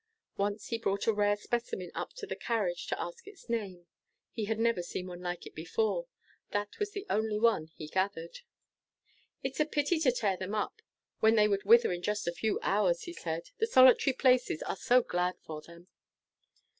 Once 0.35 0.69
he 0.69 0.79
brought 0.79 1.05
a 1.05 1.13
rare 1.13 1.35
specimen 1.37 1.91
up 1.93 2.11
to 2.13 2.25
the 2.25 2.35
carriage 2.35 2.87
to 2.87 2.99
ask 2.99 3.27
its 3.27 3.47
name. 3.47 3.85
He 4.31 4.45
had 4.45 4.57
never 4.57 4.81
seen 4.81 5.05
one 5.05 5.21
like 5.21 5.45
it 5.45 5.53
before. 5.53 6.07
That 6.49 6.79
was 6.79 6.89
the 6.89 7.05
only 7.07 7.37
one 7.37 7.67
he 7.75 7.87
gathered. 7.87 8.39
"It's 9.43 9.59
a 9.59 9.65
pity 9.67 9.99
to 9.99 10.11
tear 10.11 10.37
them 10.37 10.55
up, 10.55 10.81
when 11.19 11.35
they 11.35 11.47
would 11.47 11.65
wither 11.65 11.91
in 11.93 12.01
just 12.01 12.27
a 12.27 12.31
few 12.33 12.57
hours," 12.63 13.03
he 13.03 13.13
said; 13.13 13.51
"the 13.59 13.67
solitary 13.67 14.15
places 14.15 14.63
are 14.63 14.75
so 14.75 15.03
glad 15.03 15.37
for 15.45 15.61
them." 15.61 15.87